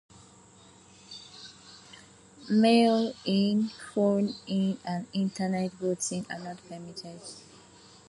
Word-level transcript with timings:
Mail-in, 2.49 3.69
phone-in 3.69 4.79
and 4.83 5.05
Internet 5.13 5.73
voting 5.73 6.25
are 6.31 6.39
not 6.39 6.57
permitted. 6.67 7.21